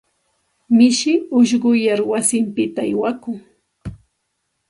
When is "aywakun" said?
2.85-3.37